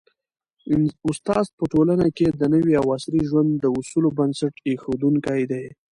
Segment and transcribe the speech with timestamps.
[1.09, 5.65] استاد په ټولنه کي د نوي او عصري ژوند د اصولو بنسټ ایښودونکی دی.